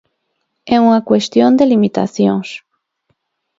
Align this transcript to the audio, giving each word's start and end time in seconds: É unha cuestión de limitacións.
É 0.75 0.77
unha 0.85 1.05
cuestión 1.09 1.51
de 1.59 1.65
limitacións. 1.71 2.49